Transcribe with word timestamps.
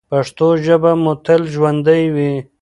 پښتو 0.11 0.47
ژبه 0.65 0.91
مو 1.01 1.13
تل 1.25 1.41
ژوندۍ 1.53 2.03
وي. 2.15 2.33